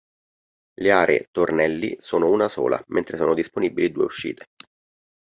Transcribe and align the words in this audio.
Le 0.79 0.89
aree 0.91 1.27
tornelli 1.29 1.95
sono 1.99 2.31
una 2.31 2.47
sola, 2.47 2.83
mentre 2.87 3.17
sono 3.17 3.35
disponibili 3.35 3.91
due 3.91 4.05
uscite. 4.05 4.45